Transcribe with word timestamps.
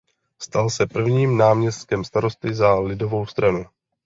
Stal 0.39 0.69
se 0.69 0.85
prvním 0.87 1.37
náměstkem 1.37 2.03
starosty 2.03 2.53
za 2.53 2.79
Lidovou 2.79 3.25
stranu. 3.25 3.65